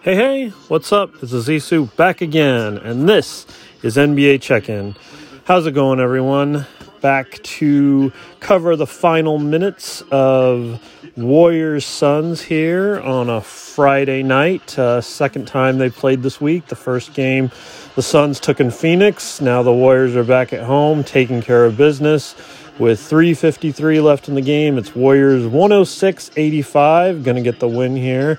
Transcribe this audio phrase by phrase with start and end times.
[0.00, 1.24] Hey, hey, what's up?
[1.24, 3.44] Is Isu back again, and this
[3.82, 4.94] is NBA Check In.
[5.42, 6.66] How's it going, everyone?
[7.00, 10.80] Back to cover the final minutes of
[11.16, 14.78] Warriors Suns here on a Friday night.
[14.78, 16.66] Uh, second time they played this week.
[16.66, 17.50] The first game
[17.96, 19.40] the Suns took in Phoenix.
[19.40, 22.36] Now the Warriors are back at home taking care of business.
[22.78, 27.24] With 3.53 left in the game, it's Warriors 106 85.
[27.24, 28.38] Going to get the win here.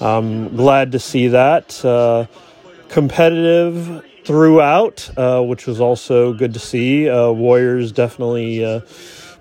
[0.00, 1.82] I'm glad to see that.
[1.84, 2.26] Uh,
[2.88, 7.08] competitive throughout, uh, which was also good to see.
[7.08, 8.80] Uh, Warriors definitely uh,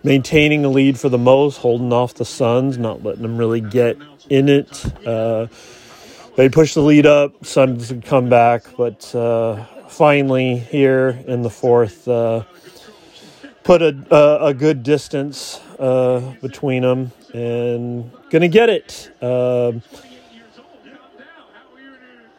[0.03, 3.97] maintaining the lead for the most, holding off the Suns, not letting them really get
[4.29, 4.85] in it.
[5.05, 5.47] Uh,
[6.37, 11.49] they pushed the lead up, Suns would come back, but uh, finally here in the
[11.49, 15.59] fourth, put a, a, a, good distance
[16.41, 19.11] between them and gonna get it.
[19.23, 19.81] Um,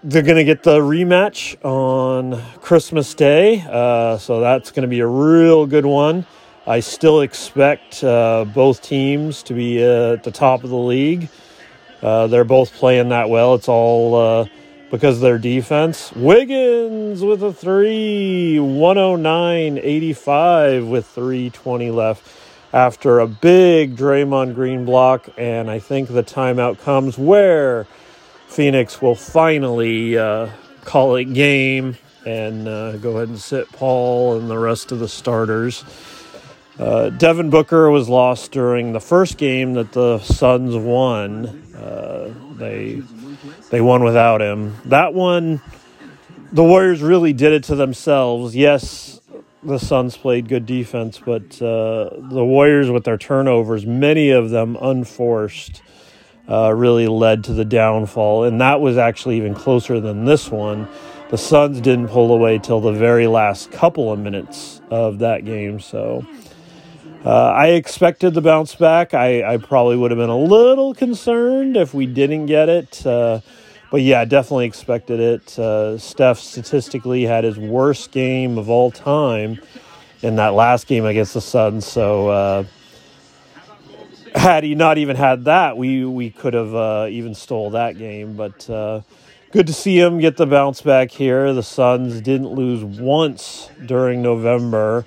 [0.04, 5.00] they're going to get the rematch on Christmas Day, uh, so that's going to be
[5.00, 6.26] a real good one.
[6.66, 11.28] I still expect uh, both teams to be uh, at the top of the league.
[12.02, 13.54] Uh, they're both playing that well.
[13.54, 14.46] It's all uh,
[14.90, 16.12] because of their defense.
[16.12, 22.26] Wiggins with a three, 109 85 with 320 left
[22.72, 27.86] after a big Draymond Green block, and I think the timeout comes where
[28.48, 30.48] Phoenix will finally uh,
[30.84, 35.08] call it game and uh, go ahead and sit Paul and the rest of the
[35.08, 35.84] starters.
[36.78, 41.46] Uh, Devin Booker was lost during the first game that the Suns won.
[41.74, 43.02] Uh, they
[43.70, 44.76] they won without him.
[44.86, 45.62] That one,
[46.52, 48.54] the Warriors really did it to themselves.
[48.54, 49.20] Yes,
[49.62, 54.76] the Suns played good defense, but uh, the Warriors with their turnovers, many of them
[54.80, 55.80] unforced
[56.48, 58.44] uh, really led to the downfall.
[58.44, 60.88] And that was actually even closer than this one.
[61.28, 65.80] The Suns didn't pull away till the very last couple of minutes of that game.
[65.80, 66.24] So
[67.24, 69.12] uh, I expected the bounce back.
[69.12, 73.04] I, I, probably would have been a little concerned if we didn't get it.
[73.04, 73.40] Uh,
[73.90, 75.58] but yeah, definitely expected it.
[75.58, 79.60] Uh, Steph statistically had his worst game of all time
[80.22, 81.84] in that last game against the Suns.
[81.86, 82.64] So uh,
[84.36, 88.36] had he not even had that, we we could have uh, even stole that game.
[88.36, 89.00] But uh,
[89.50, 91.52] good to see him get the bounce back here.
[91.52, 95.04] The Suns didn't lose once during November,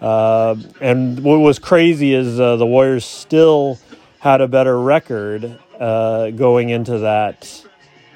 [0.00, 3.78] uh, and what was crazy is uh, the Warriors still
[4.18, 7.64] had a better record uh, going into that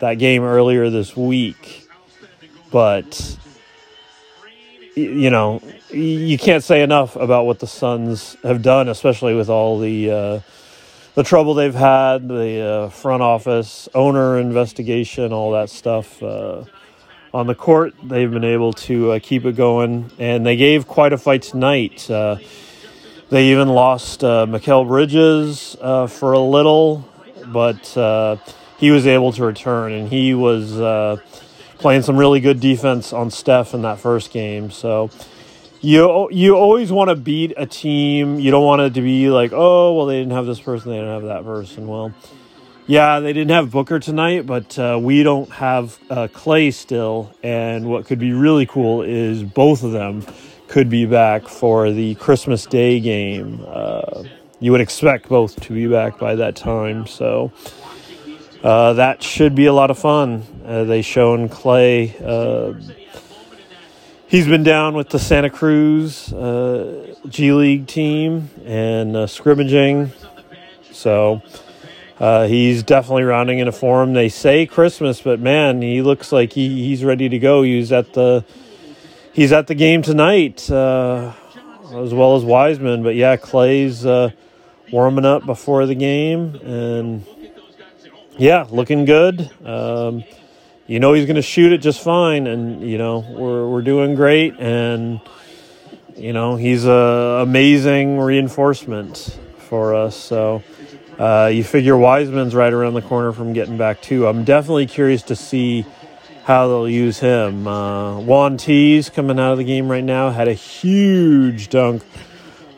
[0.01, 1.89] that game earlier this week,
[2.71, 3.39] but
[4.95, 9.79] you know, you can't say enough about what the Suns have done, especially with all
[9.79, 10.41] the uh,
[11.15, 16.23] the trouble they've had, the uh, front office, owner investigation, all that stuff.
[16.23, 16.65] Uh,
[17.35, 21.13] on the court, they've been able to uh, keep it going, and they gave quite
[21.13, 22.11] a fight tonight.
[22.11, 22.37] Uh,
[23.31, 27.07] they even lost uh, Mikal Bridges for a little,
[27.49, 27.87] but
[28.79, 30.73] he was able to return, and he was
[31.79, 34.71] playing some really good defense on Steph in that first game.
[34.71, 35.11] So
[35.81, 38.39] you you always want to beat a team.
[38.39, 40.99] You don't want it to be like, oh, well, they didn't have this person, they
[40.99, 41.87] didn't have that person.
[41.87, 42.13] Well,
[42.87, 47.33] yeah, they didn't have Booker tonight, but uh, we don't have uh, Klay still.
[47.43, 50.25] And what could be really cool is both of them
[50.69, 53.65] could be back for the Christmas Day game.
[53.67, 54.25] Uh,
[54.61, 57.53] you would expect both to be back by that time, so
[58.65, 60.43] uh, that should be a lot of fun.
[60.65, 62.15] Uh, they shown Klay.
[64.29, 70.13] He's been down with the Santa Cruz uh, G League team and uh, scrimmaging,
[70.93, 71.41] so
[72.21, 74.13] uh, he's definitely rounding into form.
[74.13, 77.63] They say Christmas, but man, he looks like he, he's ready to go.
[77.63, 78.45] He's at the
[79.33, 81.33] he's at the game tonight, uh,
[81.95, 83.03] as well as Wiseman.
[83.03, 84.33] But yeah, Klay's uh,
[84.93, 87.25] warming up before the game, and
[88.37, 89.51] yeah, looking good.
[89.65, 90.23] Um,
[90.89, 94.15] you know he's going to shoot it just fine, and you know we're we're doing
[94.15, 95.21] great, and
[96.17, 100.17] you know he's a amazing reinforcement for us.
[100.17, 100.65] So
[101.19, 104.27] uh, you figure Wiseman's right around the corner from getting back too.
[104.27, 105.85] I'm definitely curious to see
[106.45, 107.69] how they'll use him.
[107.69, 112.03] Uh, Juan T's coming out of the game right now had a huge dunk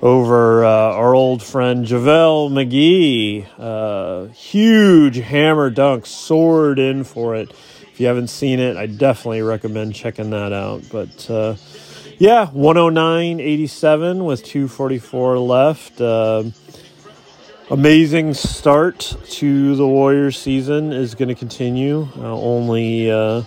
[0.02, 3.46] over uh, our old friend JaVale McGee.
[3.56, 7.54] Uh, huge hammer dunk, soared in for it
[8.00, 10.82] you haven't seen it, I definitely recommend checking that out.
[10.90, 11.56] But uh,
[12.18, 16.00] yeah, 109.87 with 244 left.
[16.00, 16.44] Uh,
[17.70, 22.08] amazing start to the Warriors season is going to continue.
[22.16, 23.42] Uh, only uh,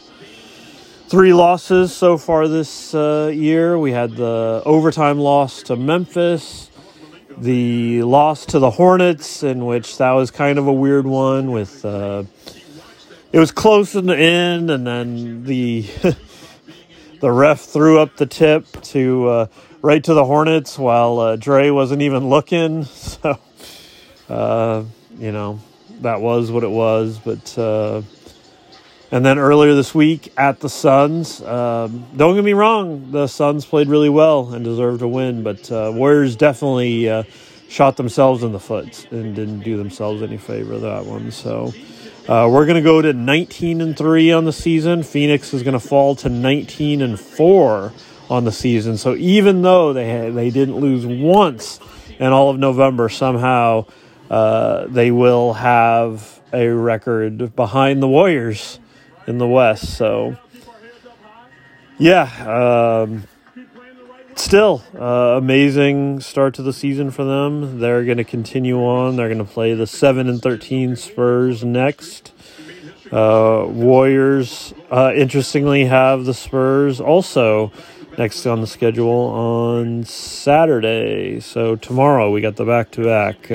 [1.08, 3.80] three losses so far this uh, year.
[3.80, 6.70] We had the overtime loss to Memphis,
[7.40, 11.52] the loss to the Hornets, in which that was kind of a weird one.
[11.52, 12.24] With uh,
[13.34, 15.82] it was close in the end, and then the
[17.20, 19.48] the ref threw up the tip to uh,
[19.82, 22.88] right to the Hornets while uh, Dre wasn't even looking.
[23.24, 23.40] So,
[24.30, 24.84] uh,
[25.18, 25.60] you know,
[26.02, 27.20] that was what it was.
[27.20, 28.02] But uh,
[29.12, 33.66] and then earlier this week at the Suns, um, don't get me wrong, the Suns
[33.66, 35.44] played really well and deserved a win.
[35.44, 37.24] But uh, Warriors definitely uh,
[37.70, 41.32] shot themselves in the foot and didn't do themselves any favor that one.
[41.32, 41.74] So.
[42.28, 45.04] Uh, we're going to go to 19 and 3 on the season.
[45.04, 47.92] Phoenix is going to fall to 19 and 4
[48.30, 48.98] on the season.
[48.98, 51.80] So even though they they didn't lose once
[52.20, 53.88] in all of November, somehow
[54.30, 58.80] uh, they will have a record behind the Warriors
[59.28, 59.98] in the West.
[59.98, 60.38] So
[61.98, 63.26] yeah, um,
[64.42, 67.80] still uh, amazing start to the season for them.
[67.80, 69.16] They're going to continue on.
[69.16, 72.32] They're going to play the seven and thirteen Spurs next.
[73.12, 77.72] Uh, Warriors, uh, interestingly, have the Spurs also
[78.18, 81.40] next on the schedule on Saturday.
[81.40, 83.52] So tomorrow we got the back to back.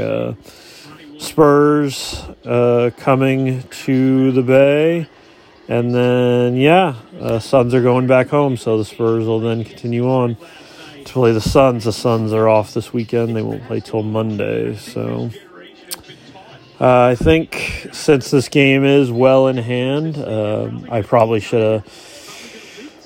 [1.19, 5.09] Spurs uh, coming to the Bay.
[5.71, 10.09] And then, yeah, uh, Suns are going back home, so the Spurs will then continue
[10.09, 10.39] on
[11.09, 11.85] to play the Suns.
[11.85, 14.77] The Suns are off this weekend; they won't play till Monday.
[14.77, 15.31] So,
[16.81, 22.15] uh, I think since this game is well in hand, uh, I probably should have.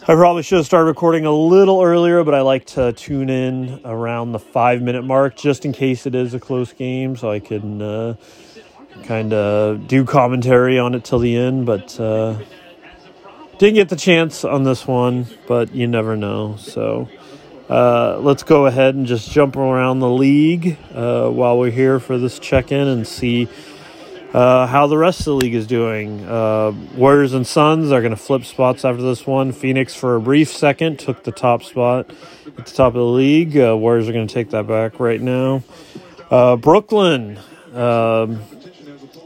[0.03, 3.81] I probably should have started recording a little earlier, but I like to tune in
[3.85, 7.39] around the five minute mark just in case it is a close game, so I
[7.39, 8.17] can uh,
[9.05, 11.67] kind of do commentary on it till the end.
[11.67, 12.41] But uh,
[13.59, 16.57] didn't get the chance on this one, but you never know.
[16.59, 17.09] So
[17.73, 22.19] uh, let's go ahead and just jump around the league uh, while we're here for
[22.19, 23.49] this check in and see
[24.35, 26.23] uh, how the rest of the league is doing.
[26.27, 29.53] Uh, Warriors and Suns are going to flip spots after this one.
[29.53, 32.11] Phoenix, for a brief second, took the top spot
[32.59, 33.57] at the top of the league.
[33.57, 35.63] Uh, Warriors are going to take that back right now.
[36.29, 37.39] Brooklyn.
[37.73, 38.43] Um,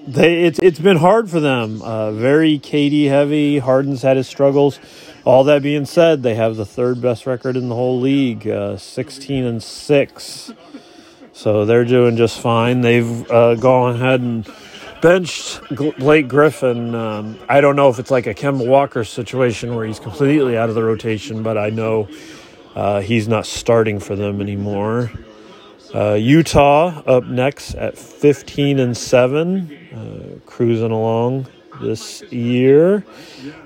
[0.06, 1.80] they it's it's been hard for them.
[1.80, 3.58] very KD heavy.
[3.58, 4.78] Harden's had his struggles.
[5.26, 8.76] All that being said, they have the third best record in the whole league, uh,
[8.76, 10.52] 16 and 6.
[11.32, 12.82] So they're doing just fine.
[12.82, 14.48] They've uh, gone ahead and
[15.02, 15.62] benched
[15.98, 16.94] Blake Griffin.
[16.94, 20.68] Um, I don't know if it's like a Kemba Walker situation where he's completely out
[20.68, 22.08] of the rotation, but I know
[22.76, 25.10] uh, he's not starting for them anymore.
[25.92, 31.48] Uh, Utah up next at 15 and 7, uh, cruising along
[31.80, 33.04] this year.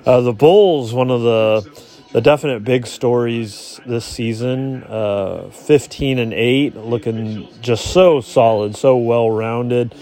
[0.05, 1.81] Uh, the Bulls, one of the
[2.11, 4.83] the definite big stories this season.
[4.83, 9.95] Uh, 15 and 8, looking just so solid, so well rounded.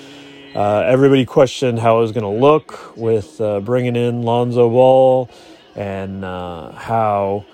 [0.56, 5.30] Uh, everybody questioned how it was going to look with uh, bringing in Lonzo Ball
[5.76, 7.46] and uh, how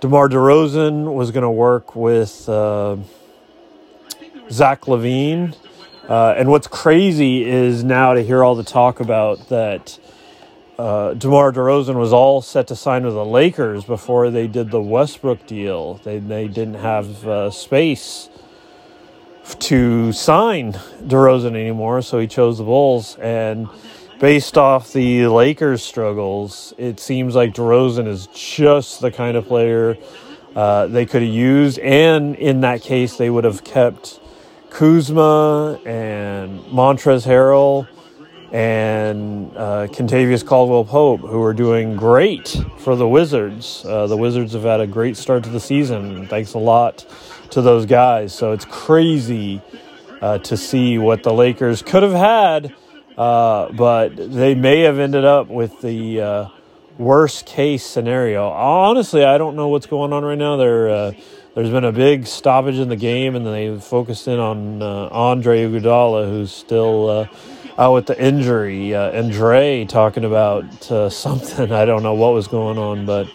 [0.00, 2.96] DeMar DeRozan was going to work with uh,
[4.50, 5.56] Zach LaVine.
[6.08, 9.98] Uh, and what's crazy is now to hear all the talk about that
[10.78, 14.82] uh, DeMar DeRozan was all set to sign with the Lakers before they did the
[14.82, 15.94] Westbrook deal.
[16.04, 18.28] They, they didn't have uh, space
[19.60, 23.16] to sign DeRozan anymore, so he chose the Bulls.
[23.16, 23.68] And
[24.20, 29.96] based off the Lakers' struggles, it seems like DeRozan is just the kind of player
[30.54, 31.78] uh, they could have used.
[31.78, 34.20] And in that case, they would have kept
[34.74, 37.86] Kuzma and Montrezl Harrell
[38.50, 43.84] and uh, Kentavious Caldwell Pope, who are doing great for the Wizards.
[43.84, 46.26] Uh, the Wizards have had a great start to the season.
[46.26, 47.06] Thanks a lot
[47.50, 48.34] to those guys.
[48.34, 49.62] So it's crazy
[50.20, 52.74] uh, to see what the Lakers could have had,
[53.16, 56.48] uh, but they may have ended up with the uh,
[56.98, 58.48] worst case scenario.
[58.48, 60.56] Honestly, I don't know what's going on right now.
[60.56, 61.12] They're uh,
[61.54, 65.64] there's been a big stoppage in the game, and they focused in on uh, Andre
[65.64, 67.28] Iguodala, who's still uh,
[67.78, 68.94] out with the injury.
[68.94, 71.70] Uh, and Dre talking about uh, something.
[71.72, 73.28] I don't know what was going on, but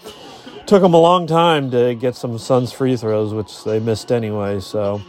[0.65, 4.59] took them a long time to get some Suns free throws, which they missed anyway.
[4.59, 5.01] So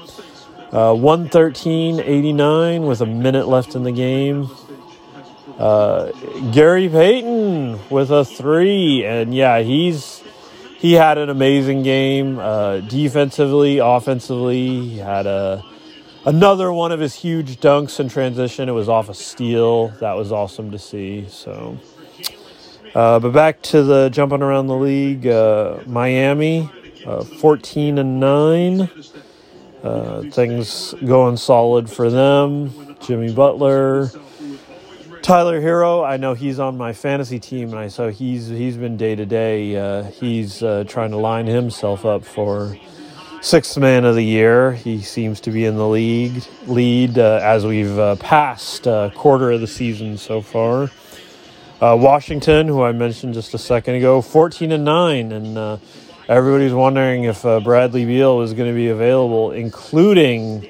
[0.73, 4.49] uh, 113.89 with a minute left in the game.
[5.59, 6.13] Uh,
[6.53, 10.23] Gary Payton with a three, and yeah, he's
[10.79, 14.89] he had an amazing game uh, defensively, offensively.
[14.89, 15.65] He had a
[16.25, 18.69] another one of his huge dunks in transition.
[18.69, 19.89] It was off a steal.
[20.01, 21.27] That was awesome to see.
[21.29, 21.79] So,
[22.95, 25.27] uh, but back to the jumping around the league.
[25.27, 26.71] Uh, Miami,
[27.07, 28.91] uh, 14 and 9.
[29.83, 32.97] Uh, things going solid for them.
[33.01, 34.11] Jimmy Butler,
[35.23, 38.97] Tyler Herro, I know he's on my fantasy team, and I so he's he's been
[38.97, 39.77] day to day.
[39.77, 42.77] Uh, he's uh, trying to line himself up for
[43.43, 44.73] sixth man of the year.
[44.73, 49.51] He seems to be in the league lead uh, as we've uh, passed a quarter
[49.51, 50.91] of the season so far.
[51.81, 55.33] Uh, Washington, who I mentioned just a second ago, 14 and 9.
[55.33, 55.79] And uh,
[56.29, 60.69] everybody's wondering if uh, Bradley Beal is going to be available, including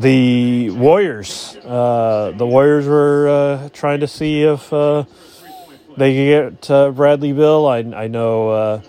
[0.00, 1.56] the Warriors.
[1.64, 5.06] Uh, the Warriors were trying to see if they
[5.96, 7.66] could get Bradley Beal.
[7.66, 8.82] I, I know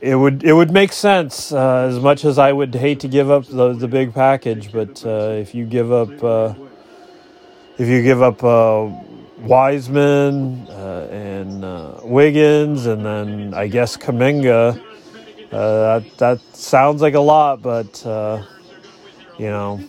[0.00, 3.30] it would it would make sense uh, as much as I would hate to give
[3.30, 6.54] up the the big package, but uh, if you give up uh,
[7.78, 8.88] if you give up uh,
[9.38, 14.80] Wiseman uh, and uh, Wiggins and then I guess Kuminga,
[15.50, 18.04] that that sounds like a lot, but
[19.38, 19.80] you know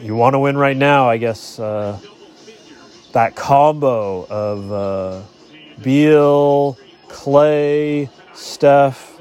[0.00, 1.08] you want to win right now.
[1.08, 5.26] I guess that combo of
[5.82, 9.20] Beal, Klay, Steph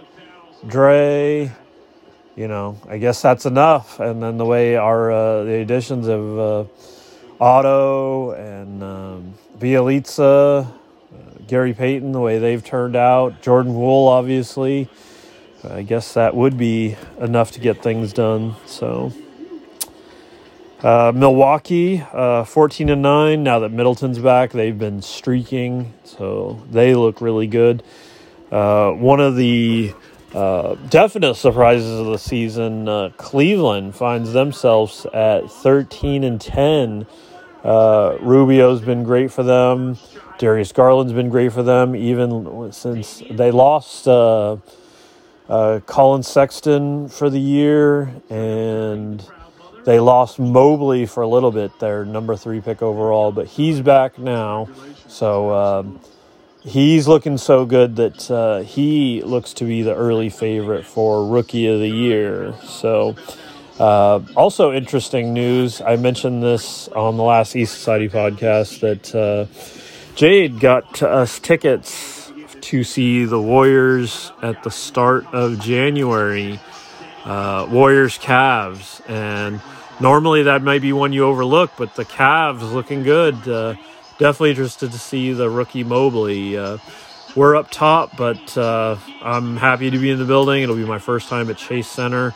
[0.68, 1.52] Dre,
[2.36, 4.00] you know, I guess that's enough.
[4.00, 10.68] And then the way our uh, the additions of uh, Otto and um, Bjelica, uh,
[11.48, 14.90] Gary Payton, the way they've turned out, Jordan Poole, obviously,
[15.64, 18.56] I guess that would be enough to get things done.
[18.66, 19.14] So.
[20.84, 23.42] Uh, Milwaukee, uh, 14 and 9.
[23.42, 27.82] Now that Middleton's back, they've been streaking, so they look really good.
[28.52, 29.94] Uh, one of the
[30.34, 32.90] uh, definite surprises of the season.
[32.90, 37.08] Uh, Cleveland finds themselves at 13 and 10.
[37.64, 39.98] Uh, Rubio's been great for them.
[40.38, 44.62] Darius Garland's been great for them, even since they lost Collin
[46.24, 49.26] Sexton for the year, and
[49.86, 53.32] they lost Mobley for a little bit, their number three pick overall.
[53.32, 54.70] But he's back now,
[55.08, 56.00] so um,
[56.62, 61.68] he's looking so good that uh, he looks to be the early favorite for rookie
[61.68, 62.54] of the year.
[62.64, 63.16] So,
[63.80, 65.82] uh, also interesting news.
[65.82, 69.48] I mentioned this on the last East Society podcast that uh,
[70.16, 76.60] Jade got us tickets to see the Warriors at the start of January.
[77.26, 79.62] Uh, Warriors Cavs and
[80.00, 83.48] normally that might be one you overlook, but the Cavs looking good.
[83.48, 83.76] Uh,
[84.18, 86.58] definitely interested to see the rookie Mobley.
[86.58, 86.78] Uh,
[87.36, 90.62] we're up top, but uh, I'm happy to be in the building.
[90.62, 92.36] It'll be my first time at Chase Center.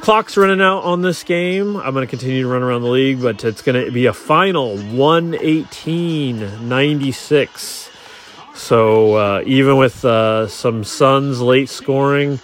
[0.00, 1.76] Clock's running out on this game.
[1.76, 4.12] I'm going to continue to run around the league, but it's going to be a
[4.12, 7.90] final 118 96.
[8.54, 9.94] So uh, even with
[10.50, 12.38] some Suns late scoring,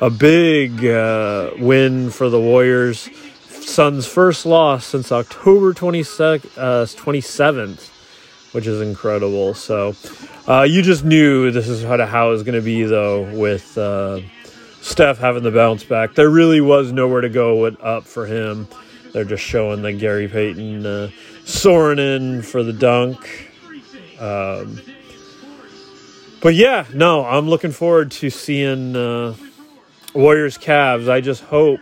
[0.00, 3.08] a big uh, win for the Warriors.
[3.48, 7.90] Suns' first loss since October 22nd, uh, 27th
[8.56, 9.52] which is incredible.
[9.52, 9.94] So
[10.48, 13.76] uh, you just knew this is how, how it was going to be, though, with
[13.76, 14.22] uh,
[14.80, 16.14] Steph having the bounce back.
[16.14, 18.66] There really was nowhere to go up for him.
[19.12, 21.10] They're just showing the Gary Payton uh,
[21.44, 23.52] soaring in for the dunk.
[24.18, 24.80] Um,
[26.40, 29.34] but yeah, no, I'm looking forward to seeing uh,
[30.16, 31.08] Warriors Cavs.
[31.08, 31.80] I just hope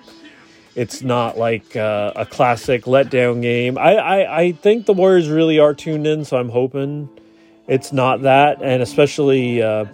[0.74, 3.78] it's not like uh, a classic letdown game.
[3.78, 7.08] I, I, I think the Warriors really are tuned in, so I'm hoping
[7.68, 8.60] it's not that.
[8.60, 9.86] And especially uh,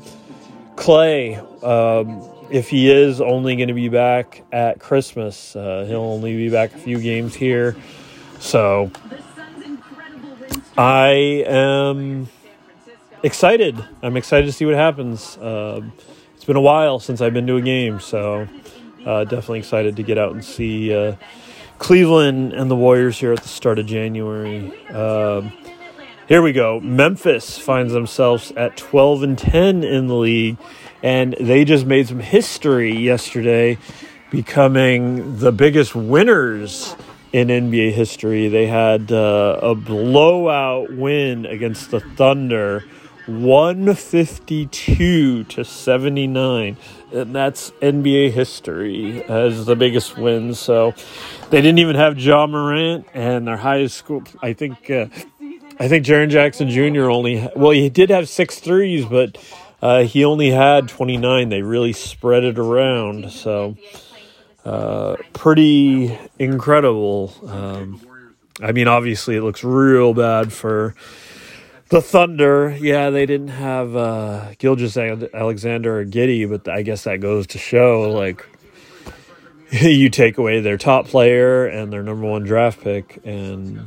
[0.77, 6.35] Klay, um, if he is only going to be back at Christmas, uh, he'll only
[6.35, 7.77] be back a few games here.
[8.39, 8.91] So
[10.79, 12.29] I am
[13.23, 13.85] excited.
[14.03, 15.37] I'm excited to see what happens.
[16.41, 18.49] It's been a while since I've been to a game, so
[19.05, 21.17] uh, definitely excited to get out and see uh,
[21.79, 24.73] Cleveland and the Warriors here at the start of January.
[24.89, 25.53] Um,
[26.29, 26.81] here we go.
[26.81, 30.57] Memphis finds themselves at 12 and 10 in the league,
[31.03, 33.77] and they just made some history yesterday,
[34.31, 36.97] becoming the biggest winners
[37.35, 38.49] in NBA history.
[38.49, 42.83] They had uh, a blowout win against the Thunder
[43.43, 46.77] 152 to 79
[47.13, 50.55] and that's NBA history as the biggest win.
[50.55, 50.95] So
[51.51, 54.23] they didn't even have Ja Morant, and their highest score.
[54.43, 55.07] I think uh,
[55.79, 57.11] I think Jaren Jackson Jr.
[57.11, 59.37] only well he did have six threes, but
[59.83, 61.49] uh, he only had 29.
[61.49, 63.31] They really spread it around.
[63.31, 63.77] So
[64.65, 67.33] uh, pretty incredible.
[67.47, 68.01] Um,
[68.63, 70.95] I mean, obviously, it looks real bad for
[71.91, 72.77] the Thunder.
[72.81, 78.11] Yeah, they didn't have uh, Gilgeous-Alexander or Giddey, but I guess that goes to show
[78.11, 78.47] like
[79.71, 83.87] you take away their top player and their number one draft pick, and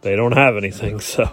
[0.00, 1.00] they don't have anything.
[1.08, 1.30] So,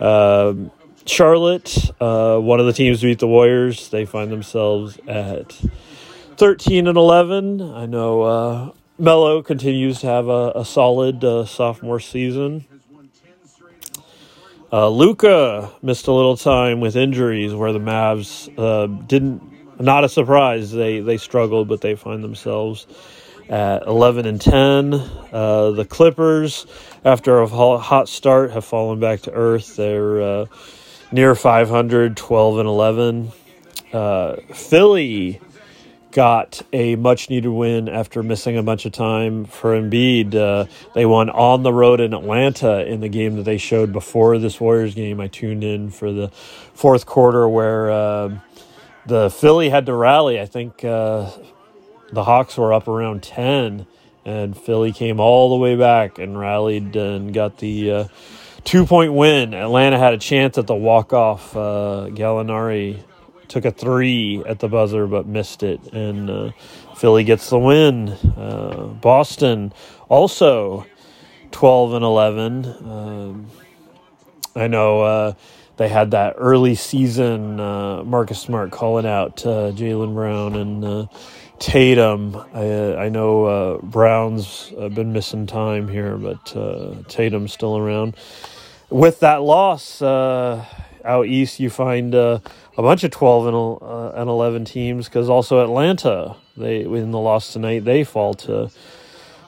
[0.00, 0.72] um,
[1.06, 5.60] Charlotte, uh, one of the teams to beat the Warriors, they find themselves at
[6.36, 7.60] 13 and 11.
[7.60, 12.66] I know uh, Melo continues to have a, a solid uh, sophomore season.
[14.74, 19.80] Uh, Luka missed a little time with injuries, where the Mavs uh, didn't.
[19.80, 20.72] Not a surprise.
[20.72, 22.88] They they struggled, but they find themselves
[23.48, 24.94] at 11 and 10.
[25.32, 26.66] Uh, the Clippers,
[27.04, 29.76] after a hot start, have fallen back to earth.
[29.76, 30.46] They're uh,
[31.12, 33.32] near 500, 12 and 11.
[33.92, 35.40] Uh, Philly
[36.14, 40.32] got a much needed win after missing a bunch of time for Embiid.
[40.34, 44.38] Uh, they won on the road in Atlanta in the game that they showed before
[44.38, 45.20] this Warriors game.
[45.20, 46.28] I tuned in for the
[46.72, 48.38] fourth quarter where uh,
[49.04, 50.40] the Philly had to rally.
[50.40, 51.32] I think uh,
[52.12, 53.84] the Hawks were up around 10,
[54.24, 58.08] and Philly came all the way back and rallied and got the uh,
[58.62, 59.52] two point win.
[59.52, 61.56] Atlanta had a chance at the walk off.
[61.56, 63.02] Uh, Gallinari
[63.54, 66.50] took a three at the buzzer but missed it, and uh,
[66.96, 68.08] Philly gets the win.
[68.08, 69.72] Uh, Boston
[70.08, 70.84] also
[71.52, 72.64] twelve and eleven.
[72.66, 73.46] Um,
[74.56, 75.34] I know uh,
[75.76, 81.06] they had that early season uh, Marcus Smart calling out uh, Jaylen Brown and uh,
[81.60, 82.34] Tatum.
[82.52, 86.44] I, I know Brown's been missing time here, but
[87.08, 88.16] Tatum's still around.
[88.90, 92.40] With that loss out east, you find
[92.76, 97.18] a bunch of 12 and, uh, and 11 teams because also Atlanta, they in the
[97.18, 98.70] loss tonight, they fall to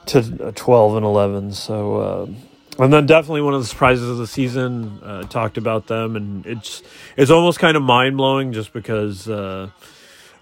[0.07, 1.51] to 12 and 11.
[1.53, 4.99] So, uh, and then definitely one of the surprises of the season.
[5.03, 6.81] Uh, talked about them, and it's
[7.17, 9.69] it's almost kind of mind blowing just because uh,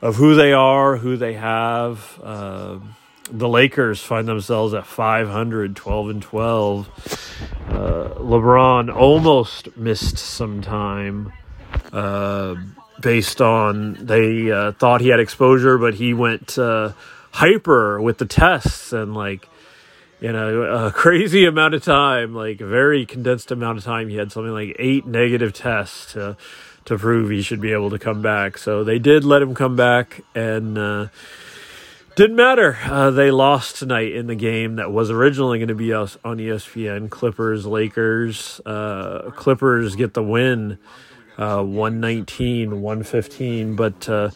[0.01, 2.19] of who they are, who they have.
[2.21, 2.79] Uh,
[3.31, 6.89] the Lakers find themselves at 500, 12 and 12.
[7.67, 7.73] Uh,
[8.19, 11.33] LeBron almost missed some time
[11.95, 12.55] uh,
[12.99, 16.91] based on they uh, thought he had exposure, but he went uh,
[17.31, 19.47] hyper with the tests and like
[20.19, 24.09] you know a crazy amount of time, like a very condensed amount of time.
[24.09, 26.37] He had something like eight negative tests to
[26.85, 28.57] to prove he should be able to come back.
[28.57, 31.07] So they did let him come back and uh,
[32.15, 32.77] didn't matter.
[32.83, 36.37] Uh, they lost tonight in the game that was originally going to be us on
[36.37, 37.09] ESPN.
[37.09, 38.61] Clippers, Lakers.
[38.65, 40.77] Uh, Clippers get the win,
[41.37, 43.75] uh, 119, 115.
[43.75, 44.29] But uh,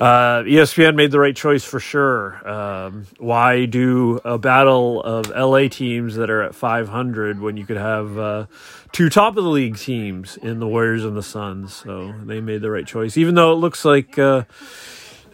[0.00, 2.46] uh, ESPN made the right choice for sure.
[2.48, 7.76] Um, why do a battle of LA teams that are at 500 when you could
[7.76, 8.46] have uh,
[8.92, 11.74] two top of the league teams in the Warriors and the Suns?
[11.74, 14.18] So they made the right choice, even though it looks like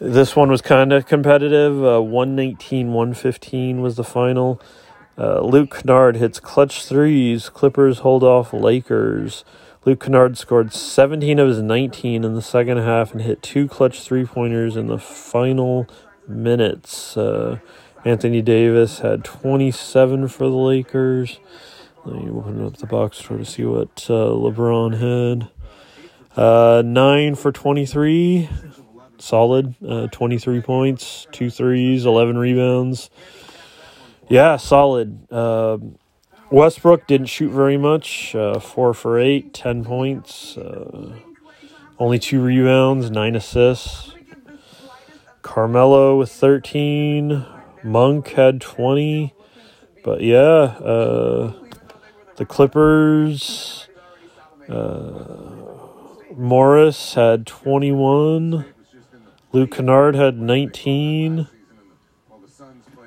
[0.01, 1.85] this one was kind of competitive.
[1.85, 4.61] Uh, 119 115 was the final.
[5.19, 7.51] Uh, Luke Kennard hits clutch threes.
[7.51, 9.45] Clippers hold off Lakers.
[9.85, 14.03] Luke Kennard scored 17 of his 19 in the second half and hit two clutch
[14.03, 15.89] three pointers in the final
[16.29, 17.17] minutes.
[17.17, 17.59] Uh,
[18.05, 21.41] Anthony Davis had 27 for the Lakers.
[22.05, 25.51] Let me open up the box score to see what uh, LeBron had.
[26.37, 28.49] Uh, 9 for 23
[29.21, 29.75] solid.
[29.87, 33.11] Uh, 23 points, two threes, 11 rebounds.
[34.29, 35.31] Yeah, solid.
[35.31, 35.79] Uh,
[36.51, 38.35] Westbrook didn't shoot very much.
[38.35, 41.13] Uh, four for eight, 10 points, uh,
[41.99, 44.15] only two rebounds, nine assists.
[45.43, 47.47] Carmelo with 13.
[47.85, 49.33] Monk had 20.
[50.03, 51.53] But yeah, uh,
[52.37, 53.89] the Clippers.
[54.69, 55.51] Uh,
[56.37, 58.65] Morris had 21.
[59.53, 61.49] Luke Kennard had 19.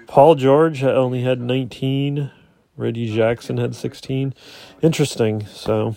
[0.08, 2.32] Paul George only had 19.
[2.76, 4.34] Reggie Jackson had 16.
[4.82, 5.46] Interesting.
[5.46, 5.96] So,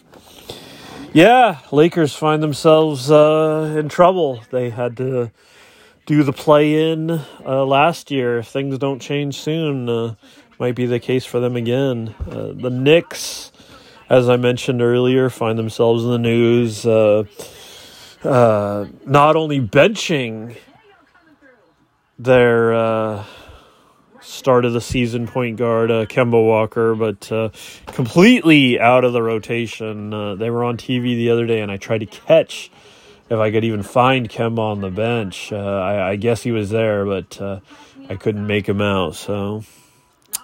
[1.12, 4.43] yeah, Lakers find themselves uh, in trouble.
[4.51, 5.31] They had to
[6.05, 8.39] do the play in uh, last year.
[8.39, 10.15] If things don't change soon, uh,
[10.59, 12.15] might be the case for them again.
[12.31, 13.53] Uh, the Knicks,
[14.09, 17.25] as I mentioned earlier, find themselves in the news uh,
[18.23, 20.57] uh, not only benching
[22.19, 22.73] their
[24.27, 27.51] start of the season point guard uh, Kemba Walker, but uh,
[27.87, 30.12] completely out of the rotation.
[30.12, 32.71] Uh, they were on TV the other day, and I tried to catch
[33.31, 35.53] if I could even find Kemba on the bench.
[35.53, 37.61] Uh, I, I, guess he was there, but uh,
[38.09, 39.15] I couldn't make him out.
[39.15, 39.65] So,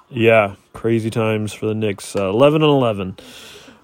[0.09, 2.17] yeah, crazy times for the Knicks.
[2.17, 3.17] Uh, 11 and 11.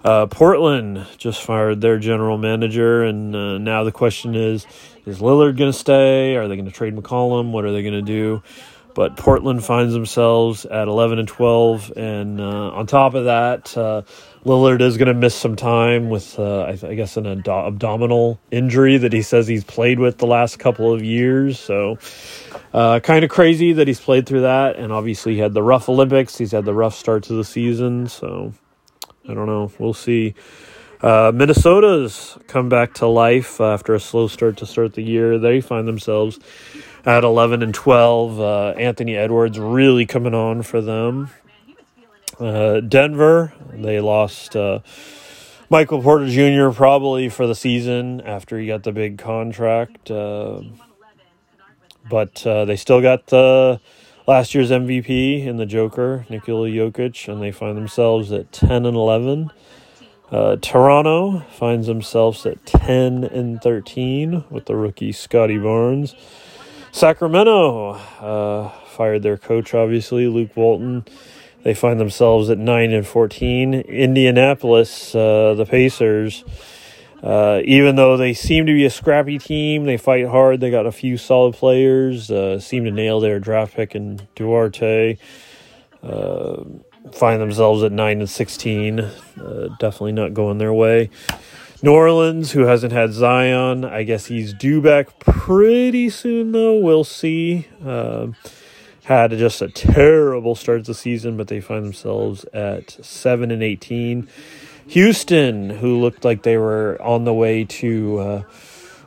[0.04, 3.32] Uh, Portland just fired their general manager, and
[3.64, 4.64] now the question is:
[5.04, 6.36] Is Lillard going to stay?
[6.36, 7.50] Are they going to trade McCollum?
[7.50, 8.42] What are they going to do?
[8.98, 14.02] But Portland finds themselves at 11 and 12, and uh, on top of that, uh,
[14.44, 18.40] Lillard is going to miss some time with, uh, I, I, guess, an ad- abdominal
[18.50, 21.60] injury that he says he's played with the last couple of years.
[21.60, 21.98] So,
[22.74, 25.88] uh, kind of crazy that he's played through that, and obviously he had the rough
[25.88, 26.36] Olympics.
[26.36, 28.52] He's had the rough start to the season, so.
[29.28, 29.70] I don't know.
[29.78, 30.34] We'll see.
[31.00, 35.38] Uh, Minnesota's come back to life after a slow start to start the year.
[35.38, 36.40] They find themselves
[37.08, 38.38] at 11 and 12.
[38.38, 41.30] Uh, Anthony Edwards really coming on for them.
[42.38, 44.80] Uh, Denver, they lost uh,
[45.70, 46.70] Michael Porter Jr.
[46.70, 50.10] probably for the season after he got the big contract.
[50.10, 50.60] Uh,
[52.10, 53.32] but uh, they still got
[54.26, 58.96] last year's MVP in the Joker, Nikola Jokic, and they find themselves at 10 and
[58.96, 59.50] 11.
[60.30, 66.14] Uh, Toronto finds themselves at 10 and 13 with the rookie Scottie Barnes.
[66.92, 71.04] Sacramento uh, fired their coach, obviously, Luke Walton.
[71.62, 73.74] They find themselves at 9 and 14.
[73.74, 76.44] Indianapolis, uh, the Pacers,
[77.22, 80.60] uh, even though they seem to be a scrappy team, they fight hard.
[80.60, 82.30] They got a few solid players.
[82.30, 85.18] Uh, seem to nail their draft pick in Duarte.
[86.02, 86.64] Uh,
[87.12, 89.00] find themselves at nine and sixteen.
[89.00, 91.10] Uh, definitely not going their way.
[91.80, 96.76] New Orleans, who hasn't had Zion, I guess he's due back pretty soon though.
[96.76, 97.68] We'll see.
[97.84, 98.34] Um,
[99.04, 103.62] had just a terrible start to the season, but they find themselves at seven and
[103.62, 104.28] eighteen.
[104.88, 108.42] Houston, who looked like they were on the way to uh,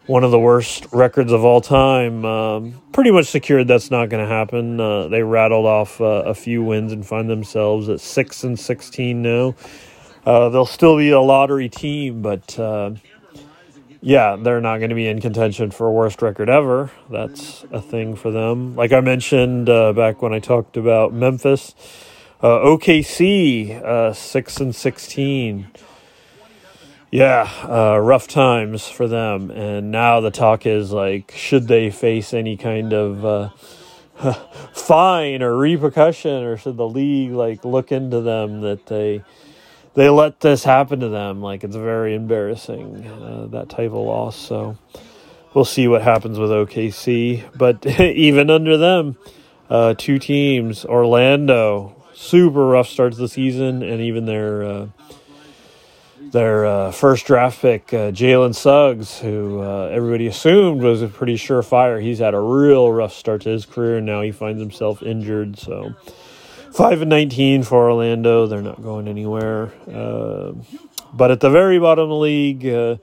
[0.06, 4.24] one of the worst records of all time, um, pretty much secured that's not going
[4.24, 4.80] to happen.
[4.80, 9.22] Uh, they rattled off uh, a few wins and find themselves at six and sixteen
[9.22, 9.56] now.
[10.26, 12.92] Uh, they'll still be a lottery team, but uh,
[14.02, 16.92] yeah, they're not going to be in contention for worst record ever.
[17.10, 18.76] That's a thing for them.
[18.76, 21.74] Like I mentioned uh, back when I talked about Memphis.
[22.42, 25.68] Uh, OKC uh, six and sixteen.
[27.12, 29.52] Yeah, uh, rough times for them.
[29.52, 33.54] And now the talk is like, should they face any kind of
[34.74, 39.24] fine or repercussion, or should the league like look into them that they
[39.94, 41.42] they let this happen to them?
[41.42, 44.36] Like it's very embarrassing uh, that type of loss.
[44.36, 44.78] So
[45.54, 47.44] we'll see what happens with OKC.
[47.56, 49.18] But even under them,
[49.70, 54.88] uh, two teams, Orlando super rough starts the season, and even their uh,
[56.32, 61.36] their uh, first draft pick, uh, Jalen Suggs, who uh, everybody assumed was a pretty
[61.36, 62.02] surefire.
[62.02, 65.60] He's had a real rough start to his career, and now he finds himself injured.
[65.60, 65.94] So,
[66.72, 68.48] five and nineteen for Orlando.
[68.48, 69.72] They're not going anywhere.
[69.88, 70.54] Uh,
[71.14, 72.66] but at the very bottom of the league.
[72.66, 72.98] Uh,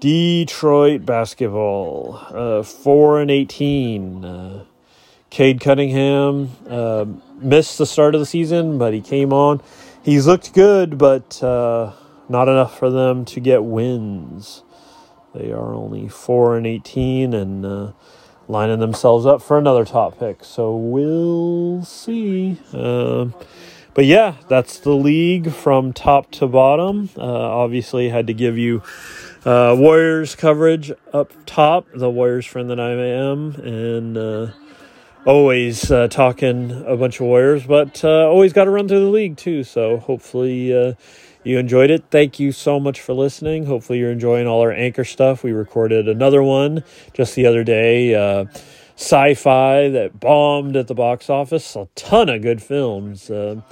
[0.00, 4.64] Detroit basketball, four and eighteen.
[5.30, 7.04] Cade Cunningham uh,
[7.40, 9.60] missed the start of the season, but he came on.
[10.02, 11.92] He's looked good, but uh,
[12.28, 14.62] not enough for them to get wins.
[15.34, 17.92] They are only four and eighteen and uh,
[18.48, 20.42] lining themselves up for another top pick.
[20.42, 22.58] So we'll see.
[22.72, 23.34] Um,
[23.94, 27.10] but yeah, that's the league from top to bottom.
[27.16, 28.82] Uh, obviously, had to give you
[29.44, 34.52] uh, Warriors coverage up top, the Warriors friend that I am, and uh,
[35.26, 39.10] always uh, talking a bunch of Warriors, but uh, always got to run through the
[39.10, 39.64] league too.
[39.64, 40.72] So hopefully
[41.48, 42.04] you enjoyed it.
[42.10, 43.64] Thank you so much for listening.
[43.64, 45.42] Hopefully you're enjoying all our anchor stuff.
[45.42, 46.84] We recorded another one
[47.14, 48.14] just the other day.
[48.14, 48.44] Uh,
[48.96, 51.74] sci-fi that bombed at the box office.
[51.74, 53.30] A ton of good films.
[53.30, 53.62] Uh,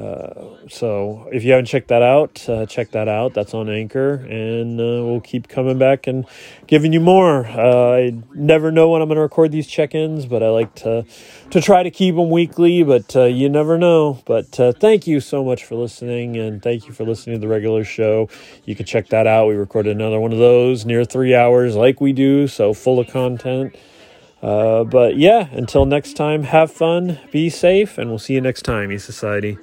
[0.00, 3.34] uh, so if you haven't checked that out, uh, check that out.
[3.34, 6.24] That's on Anchor, and uh, we'll keep coming back and
[6.66, 7.46] giving you more.
[7.46, 11.04] Uh, I never know when I'm going to record these check-ins, but I like to
[11.50, 12.82] to try to keep them weekly.
[12.82, 14.22] But uh, you never know.
[14.24, 14.46] But
[14.80, 18.28] thank you so much for listening, and thank you for listening to the regular show.
[18.64, 19.48] You can check that out.
[19.48, 23.08] We recorded another one of those near three hours, like we do, so full of
[23.08, 23.76] content.
[24.42, 28.62] Uh, but yeah, until next time, have fun, be safe, and we'll see you next
[28.62, 29.58] time, E Society.